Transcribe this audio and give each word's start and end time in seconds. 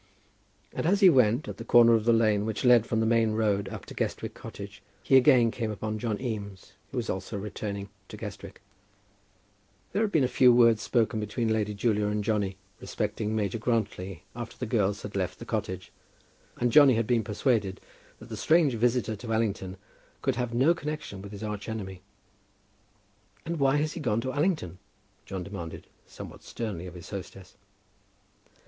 And 0.73 0.87
as 0.87 1.01
he 1.01 1.11
went, 1.11 1.47
at 1.47 1.57
the 1.57 1.63
corner 1.63 1.93
of 1.93 2.05
the 2.05 2.11
lane 2.11 2.43
which 2.43 2.65
led 2.65 2.87
from 2.87 3.01
the 3.01 3.05
main 3.05 3.33
road 3.33 3.69
up 3.69 3.85
to 3.85 3.93
Guestwick 3.93 4.33
cottage, 4.33 4.81
he 5.03 5.15
again 5.15 5.51
came 5.51 5.69
upon 5.69 5.99
John 5.99 6.19
Eames, 6.19 6.73
who 6.89 6.97
was 6.97 7.07
also 7.07 7.37
returning 7.37 7.87
to 8.07 8.17
Guestwick. 8.17 8.63
There 9.93 10.01
had 10.01 10.11
been 10.11 10.23
a 10.23 10.27
few 10.27 10.51
words 10.51 10.81
spoken 10.81 11.19
between 11.19 11.53
Lady 11.53 11.75
Julia 11.75 12.07
and 12.07 12.23
Johnny 12.23 12.57
respecting 12.79 13.35
Major 13.35 13.59
Grantly 13.59 14.23
after 14.35 14.57
the 14.57 14.65
girls 14.65 15.03
had 15.03 15.15
left 15.15 15.37
the 15.37 15.45
cottage, 15.45 15.91
and 16.57 16.71
Johnny 16.71 16.95
had 16.95 17.05
been 17.05 17.23
persuaded 17.23 17.79
that 18.17 18.29
the 18.29 18.35
strange 18.37 18.73
visitor 18.73 19.15
to 19.17 19.31
Allington 19.31 19.77
could 20.23 20.35
have 20.35 20.51
no 20.51 20.73
connection 20.73 21.21
with 21.21 21.31
his 21.31 21.43
arch 21.43 21.69
enemy. 21.69 22.01
"And 23.45 23.59
why 23.59 23.75
has 23.75 23.93
he 23.93 23.99
gone 23.99 24.21
to 24.21 24.31
Allington?" 24.33 24.79
John 25.27 25.43
demanded, 25.43 25.85
somewhat 26.07 26.41
sternly, 26.41 26.87
of 26.87 26.95
his 26.95 27.11
hostess. 27.11 27.55